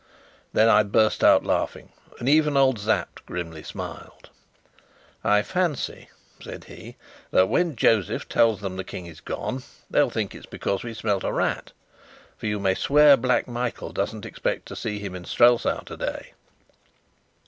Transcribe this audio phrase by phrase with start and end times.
[0.51, 4.31] Then I burst out laughing, and even old Sapt grimly smiled.
[5.23, 6.09] "I fancy,"
[6.41, 6.95] said he,
[7.29, 9.61] "that when Josef tells them the King is gone
[9.91, 11.71] they'll think it is because we smelt a rat.
[12.39, 16.33] For you may swear Black Michael doesn't expect to see him in Strelsau today."